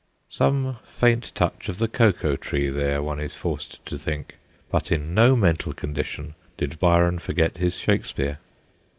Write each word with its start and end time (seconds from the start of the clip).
Some 0.31 0.77
faint 0.83 1.31
touch 1.35 1.69
of 1.69 1.77
the 1.77 1.87
Cocoa 1.87 2.35
Tree 2.35 2.71
there, 2.71 3.03
one 3.03 3.19
is 3.19 3.35
forced 3.35 3.85
to 3.85 3.99
think, 3.99 4.39
but 4.71 4.91
in 4.91 5.13
no 5.13 5.35
mental 5.35 5.73
condition 5.73 6.33
did 6.57 6.79
Byron 6.79 7.19
forget 7.19 7.57
his 7.57 7.77
Shakespeare. 7.77 8.39